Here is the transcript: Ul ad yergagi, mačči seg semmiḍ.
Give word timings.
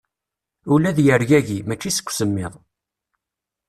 Ul 0.73 0.83
ad 0.89 0.97
yergagi, 1.05 1.59
mačči 1.67 1.91
seg 1.93 2.07
semmiḍ. 2.11 2.53